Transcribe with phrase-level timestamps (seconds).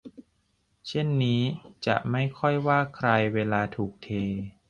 [0.87, 1.41] เช่นนี่
[1.85, 4.09] จะไม่ค่อยว่าใครเวลาถูกเท